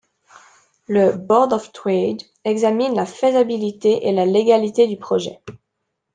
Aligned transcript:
Le 0.87 1.11
Board 1.15 1.53
of 1.53 1.71
Trade 1.73 2.23
examine 2.43 2.95
la 2.95 3.05
faisabilité 3.05 4.07
et 4.07 4.11
la 4.11 4.25
légalité 4.25 4.87
du 4.87 4.97
projet. 4.97 5.41